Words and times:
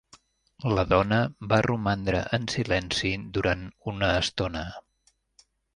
La 0.77 0.85
dona 0.93 1.19
va 1.51 1.59
romandre 1.67 2.23
en 2.39 2.49
silenci 2.55 3.13
durant 3.39 3.65
una 3.95 4.13
estona. 4.25 4.67